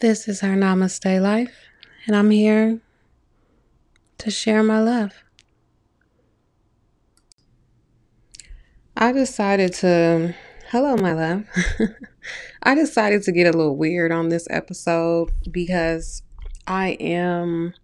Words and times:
This 0.00 0.28
is 0.28 0.44
our 0.44 0.54
Namaste 0.54 1.20
Life, 1.20 1.56
and 2.06 2.14
I'm 2.14 2.30
here 2.30 2.78
to 4.18 4.30
share 4.30 4.62
my 4.62 4.80
love. 4.80 5.24
I 8.96 9.10
decided 9.10 9.72
to, 9.74 10.36
hello, 10.68 10.96
my 10.96 11.14
love. 11.14 11.46
I 12.62 12.76
decided 12.76 13.24
to 13.24 13.32
get 13.32 13.52
a 13.52 13.58
little 13.58 13.76
weird 13.76 14.12
on 14.12 14.28
this 14.28 14.46
episode 14.50 15.32
because 15.50 16.22
I 16.68 16.90
am, 17.00 17.74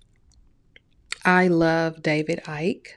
I 1.24 1.48
love 1.48 2.00
David 2.00 2.42
Icke. 2.44 2.90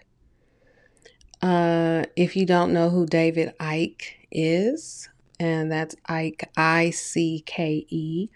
Uh, 1.42 2.04
if 2.16 2.36
you 2.36 2.46
don't 2.46 2.72
know 2.72 2.92
who 2.92 3.08
David 3.08 3.56
Icke 3.60 4.12
is, 4.30 5.10
and 5.40 5.72
that's 5.72 5.96
Ike, 6.06 6.52
I 6.56 6.92
C 6.92 7.42
K 7.48 7.88
E. 7.90 8.30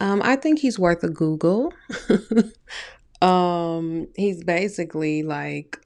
Um, 0.00 0.22
I 0.24 0.36
think 0.36 0.58
he's 0.58 0.78
worth 0.78 1.04
a 1.04 1.10
Google. 1.10 1.72
um, 3.22 4.08
he's 4.16 4.42
basically 4.42 5.22
like 5.22 5.78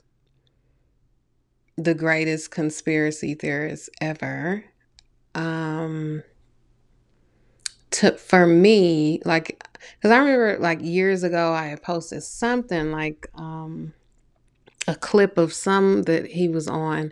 the 1.76 1.94
greatest 1.94 2.52
conspiracy 2.52 3.34
theorist 3.34 3.90
ever. 4.00 4.64
Um, 5.34 6.22
to 7.90 8.12
for 8.16 8.46
me, 8.46 9.20
like, 9.24 9.62
because 9.96 10.10
I 10.12 10.18
remember 10.18 10.58
like 10.60 10.80
years 10.80 11.24
ago, 11.24 11.52
I 11.52 11.66
had 11.66 11.82
posted 11.82 12.22
something 12.22 12.92
like 12.92 13.26
um 13.34 13.94
a 14.86 14.94
clip 14.94 15.38
of 15.38 15.52
some 15.52 16.02
that 16.02 16.26
he 16.26 16.48
was 16.48 16.68
on, 16.68 17.10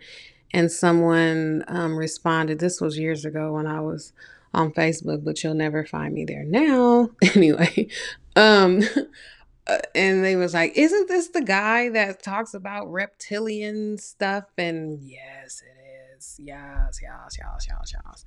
and 0.53 0.71
someone 0.71 1.65
um, 1.69 1.97
responded. 1.97 2.59
This 2.59 2.81
was 2.81 2.99
years 2.99 3.25
ago 3.25 3.53
when 3.55 3.67
I 3.67 3.81
was 3.81 4.13
on 4.55 4.73
Facebook, 4.73 5.25
but 5.25 5.43
you'll 5.43 5.55
never 5.55 5.85
find 5.85 6.15
me 6.15 6.25
there 6.25 6.45
now. 6.45 7.11
anyway, 7.35 7.89
um, 8.37 8.83
uh, 9.67 9.79
and 9.95 10.25
they 10.25 10.37
was 10.37 10.55
like, 10.55 10.73
"Isn't 10.77 11.09
this 11.09 11.29
the 11.29 11.43
guy 11.43 11.89
that 11.91 12.23
talks 12.23 12.55
about 12.55 12.91
reptilian 12.91 13.99
stuff?" 13.99 14.45
And 14.59 15.01
yes, 15.01 15.63
it 15.63 16.17
is. 16.17 16.37
Yes, 16.39 17.01
yes, 17.03 17.37
yes, 17.39 17.67
yes, 17.69 17.95
yes. 17.95 18.25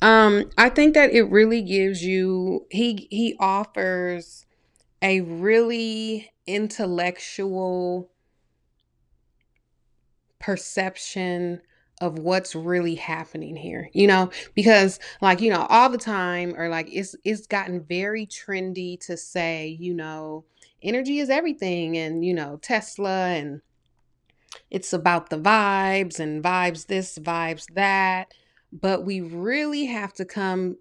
Um, 0.00 0.50
I 0.58 0.68
think 0.68 0.94
that 0.94 1.12
it 1.12 1.24
really 1.24 1.62
gives 1.62 2.04
you. 2.04 2.66
He 2.70 3.08
he 3.10 3.36
offers 3.40 4.46
a 5.00 5.20
really 5.22 6.32
intellectual 6.46 8.11
perception 10.42 11.60
of 12.00 12.18
what's 12.18 12.54
really 12.54 12.96
happening 12.96 13.56
here 13.56 13.88
you 13.92 14.06
know? 14.06 14.30
Because 14.54 14.98
like 15.20 15.40
you 15.40 15.50
know 15.50 15.66
all 15.68 15.88
the 15.88 15.98
time 15.98 16.54
or 16.56 16.68
like 16.68 16.88
it's 16.90 17.14
it's 17.24 17.46
gotten 17.46 17.84
very 17.84 18.26
trendy 18.26 18.98
to 19.06 19.16
say 19.16 19.76
you 19.80 19.94
know 19.94 20.44
energy 20.82 21.20
is 21.20 21.30
everything 21.30 21.96
and 21.96 22.24
you 22.24 22.34
know 22.34 22.58
tesla 22.60 23.28
and 23.28 23.60
it's 24.70 24.92
about 24.92 25.30
the 25.30 25.38
vibes 25.38 26.18
and 26.18 26.42
vibes 26.42 26.86
this 26.86 27.18
vibes 27.18 27.66
that. 27.74 28.32
But 28.72 29.04
we 29.04 29.20
really 29.20 29.84
have 29.86 30.14
to 30.14 30.24
come 30.24 30.78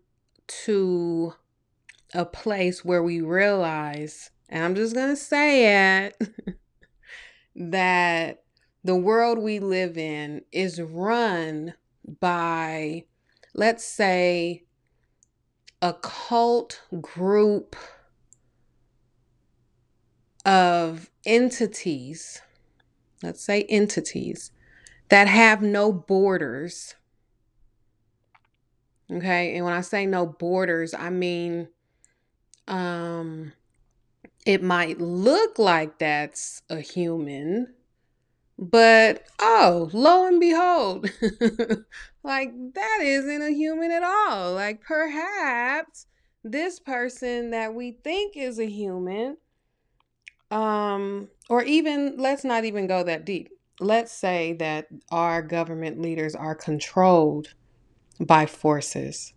to 0.65 1.33
a 2.13 2.25
place 2.25 2.83
where 2.83 3.01
we 3.01 3.21
realize 3.21 4.31
and 4.49 4.65
i'm 4.65 4.75
just 4.75 4.93
going 4.93 5.07
to 5.07 5.15
say 5.15 6.05
it 6.05 6.21
that 7.55 8.40
the 8.83 8.95
world 8.95 9.37
we 9.37 9.59
live 9.59 9.97
in 9.97 10.41
is 10.51 10.81
run 10.81 11.73
by, 12.19 13.05
let's 13.53 13.85
say, 13.85 14.63
a 15.81 15.93
cult 15.93 16.81
group 16.99 17.75
of 20.45 21.09
entities, 21.25 22.41
let's 23.21 23.43
say 23.43 23.63
entities, 23.63 24.51
that 25.09 25.27
have 25.27 25.61
no 25.61 25.91
borders. 25.91 26.95
Okay. 29.11 29.55
And 29.55 29.65
when 29.65 29.73
I 29.73 29.81
say 29.81 30.05
no 30.05 30.25
borders, 30.25 30.93
I 30.93 31.09
mean, 31.09 31.67
um, 32.67 33.53
it 34.45 34.63
might 34.63 34.99
look 34.99 35.59
like 35.59 35.99
that's 35.99 36.61
a 36.69 36.79
human, 36.79 37.73
but 38.61 39.25
oh, 39.39 39.89
lo 39.91 40.27
and 40.27 40.39
behold, 40.39 41.09
like 42.23 42.53
that 42.75 42.99
isn't 43.01 43.41
a 43.41 43.49
human 43.49 43.89
at 43.89 44.03
all. 44.03 44.53
Like 44.53 44.81
perhaps 44.81 46.05
this 46.43 46.79
person 46.79 47.49
that 47.49 47.73
we 47.73 47.93
think 48.03 48.37
is 48.37 48.59
a 48.59 48.67
human, 48.67 49.37
um, 50.51 51.27
or 51.49 51.63
even 51.63 52.17
let's 52.17 52.43
not 52.43 52.63
even 52.63 52.85
go 52.85 53.01
that 53.03 53.25
deep. 53.25 53.49
Let's 53.79 54.11
say 54.11 54.53
that 54.53 54.89
our 55.09 55.41
government 55.41 55.99
leaders 55.99 56.35
are 56.35 56.53
controlled 56.53 57.55
by 58.19 58.45
forces 58.45 59.33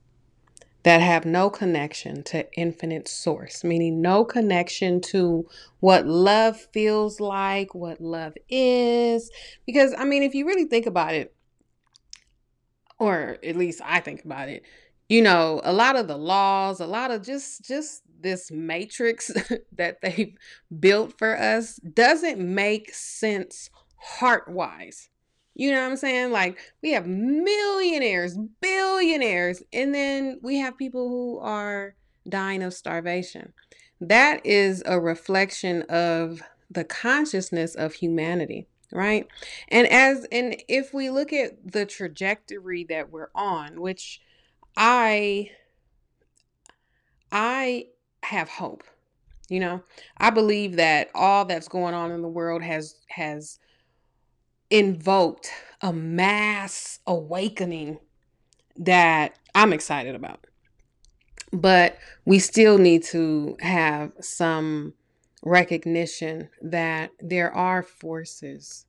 that 0.84 1.00
have 1.00 1.24
no 1.24 1.50
connection 1.50 2.22
to 2.22 2.46
infinite 2.52 3.08
source, 3.08 3.64
meaning 3.64 4.00
no 4.00 4.24
connection 4.24 5.00
to 5.00 5.48
what 5.80 6.06
love 6.06 6.60
feels 6.72 7.20
like, 7.20 7.74
what 7.74 8.00
love 8.00 8.34
is. 8.48 9.30
Because, 9.66 9.94
I 9.96 10.04
mean, 10.04 10.22
if 10.22 10.34
you 10.34 10.46
really 10.46 10.66
think 10.66 10.86
about 10.86 11.14
it, 11.14 11.34
or 12.98 13.38
at 13.42 13.56
least 13.56 13.80
I 13.82 14.00
think 14.00 14.24
about 14.24 14.48
it, 14.50 14.62
you 15.08 15.22
know, 15.22 15.60
a 15.64 15.72
lot 15.72 15.96
of 15.96 16.06
the 16.06 16.16
laws, 16.18 16.80
a 16.80 16.86
lot 16.86 17.10
of 17.10 17.22
just, 17.22 17.64
just, 17.64 18.02
this 18.20 18.50
matrix 18.50 19.30
that 19.72 20.00
they've 20.00 20.34
built 20.80 21.16
for 21.18 21.38
us 21.38 21.76
doesn't 21.76 22.40
make 22.40 22.92
sense 22.92 23.70
heart 23.96 24.48
wise. 24.48 25.10
You 25.54 25.70
know 25.70 25.80
what 25.82 25.90
I'm 25.90 25.96
saying? 25.96 26.32
Like 26.32 26.58
we 26.82 26.92
have 26.92 27.06
millionaires, 27.06 28.36
billionaires, 28.60 29.62
and 29.72 29.94
then 29.94 30.40
we 30.42 30.58
have 30.58 30.76
people 30.76 31.08
who 31.08 31.38
are 31.38 31.94
dying 32.28 32.62
of 32.62 32.74
starvation. 32.74 33.52
That 34.00 34.44
is 34.44 34.82
a 34.84 35.00
reflection 35.00 35.82
of 35.82 36.42
the 36.70 36.84
consciousness 36.84 37.74
of 37.76 37.94
humanity, 37.94 38.66
right? 38.92 39.28
And 39.68 39.86
as 39.88 40.26
and 40.32 40.56
if 40.68 40.92
we 40.92 41.10
look 41.10 41.32
at 41.32 41.72
the 41.72 41.86
trajectory 41.86 42.84
that 42.84 43.10
we're 43.10 43.30
on, 43.34 43.80
which 43.80 44.20
I 44.76 45.50
I 47.30 47.86
have 48.22 48.48
hope. 48.48 48.82
You 49.48 49.60
know, 49.60 49.82
I 50.16 50.30
believe 50.30 50.76
that 50.76 51.10
all 51.14 51.44
that's 51.44 51.68
going 51.68 51.94
on 51.94 52.10
in 52.10 52.22
the 52.22 52.28
world 52.28 52.62
has 52.62 52.96
has 53.08 53.58
invoked 54.70 55.50
a 55.80 55.92
mass 55.92 57.00
awakening 57.06 57.98
that 58.76 59.38
I'm 59.54 59.72
excited 59.72 60.14
about. 60.14 60.46
But 61.52 61.98
we 62.24 62.38
still 62.38 62.78
need 62.78 63.04
to 63.04 63.56
have 63.60 64.12
some 64.20 64.94
recognition 65.44 66.48
that 66.62 67.10
there 67.20 67.54
are 67.54 67.82
forces 67.82 68.86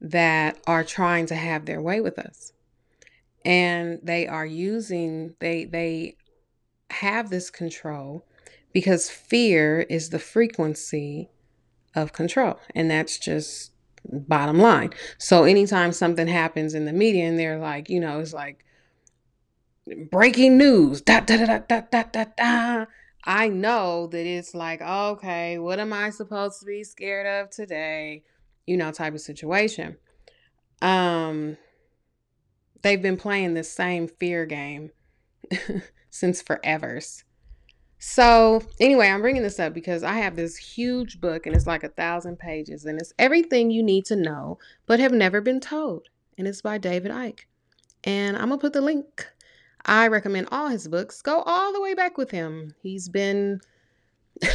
that 0.00 0.58
are 0.66 0.84
trying 0.84 1.26
to 1.26 1.34
have 1.34 1.64
their 1.64 1.80
way 1.80 2.00
with 2.00 2.18
us. 2.18 2.52
And 3.44 3.98
they 4.02 4.28
are 4.28 4.46
using 4.46 5.34
they 5.40 5.64
they 5.64 6.16
have 6.90 7.30
this 7.30 7.50
control 7.50 8.24
because 8.72 9.10
fear 9.10 9.80
is 9.80 10.10
the 10.10 10.18
frequency 10.18 11.30
of 11.94 12.12
control. 12.12 12.58
And 12.74 12.90
that's 12.90 13.18
just 13.18 13.71
Bottom 14.04 14.58
line. 14.58 14.92
So 15.18 15.44
anytime 15.44 15.92
something 15.92 16.26
happens 16.26 16.74
in 16.74 16.84
the 16.84 16.92
media 16.92 17.24
and 17.24 17.38
they're 17.38 17.58
like, 17.58 17.88
you 17.88 18.00
know, 18.00 18.18
it's 18.18 18.34
like 18.34 18.64
breaking 20.10 20.58
news, 20.58 21.00
da 21.00 21.20
da 21.20 21.36
da 21.44 21.58
da 21.58 21.82
da 21.90 22.02
da 22.12 22.24
da. 22.36 22.86
I 23.24 23.48
know 23.48 24.08
that 24.08 24.26
it's 24.26 24.54
like, 24.54 24.82
okay, 24.82 25.58
what 25.58 25.78
am 25.78 25.92
I 25.92 26.10
supposed 26.10 26.60
to 26.60 26.66
be 26.66 26.82
scared 26.82 27.26
of 27.26 27.50
today? 27.50 28.24
You 28.66 28.76
know, 28.76 28.90
type 28.90 29.14
of 29.14 29.20
situation. 29.20 29.96
Um 30.80 31.56
they've 32.82 33.02
been 33.02 33.16
playing 33.16 33.54
the 33.54 33.64
same 33.64 34.08
fear 34.08 34.44
game 34.44 34.90
since 36.10 36.42
forevers. 36.42 37.22
So, 38.04 38.60
anyway, 38.80 39.06
I'm 39.06 39.20
bringing 39.20 39.44
this 39.44 39.60
up 39.60 39.72
because 39.72 40.02
I 40.02 40.14
have 40.14 40.34
this 40.34 40.56
huge 40.56 41.20
book 41.20 41.46
and 41.46 41.54
it's 41.54 41.68
like 41.68 41.84
a 41.84 41.88
thousand 41.88 42.36
pages 42.36 42.84
and 42.84 43.00
it's 43.00 43.12
everything 43.16 43.70
you 43.70 43.80
need 43.80 44.06
to 44.06 44.16
know 44.16 44.58
but 44.86 44.98
have 44.98 45.12
never 45.12 45.40
been 45.40 45.60
told. 45.60 46.08
And 46.36 46.48
it's 46.48 46.60
by 46.60 46.78
David 46.78 47.12
Icke. 47.12 47.42
And 48.02 48.36
I'm 48.36 48.48
going 48.48 48.58
to 48.58 48.60
put 48.60 48.72
the 48.72 48.80
link. 48.80 49.28
I 49.86 50.08
recommend 50.08 50.48
all 50.50 50.66
his 50.66 50.88
books. 50.88 51.22
Go 51.22 51.42
all 51.42 51.72
the 51.72 51.80
way 51.80 51.94
back 51.94 52.18
with 52.18 52.32
him. 52.32 52.74
He's 52.82 53.08
been 53.08 53.60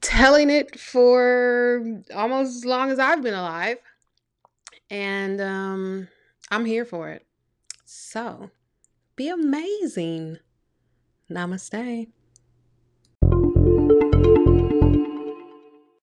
telling 0.00 0.50
it 0.50 0.76
for 0.76 2.02
almost 2.16 2.56
as 2.56 2.64
long 2.64 2.90
as 2.90 2.98
I've 2.98 3.22
been 3.22 3.32
alive. 3.32 3.78
And 4.90 5.40
um, 5.40 6.08
I'm 6.50 6.64
here 6.64 6.84
for 6.84 7.10
it. 7.10 7.24
So, 7.84 8.50
be 9.14 9.28
amazing. 9.28 10.40
Namaste. 11.28 12.08